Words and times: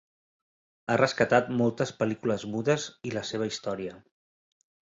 Ha 0.89 0.95
rescatat 1.01 1.51
moltes 1.59 1.93
pel·lícules 2.01 2.47
mudes 2.57 2.89
i 3.11 3.15
la 3.19 3.27
seva 3.33 3.51
història. 3.55 3.97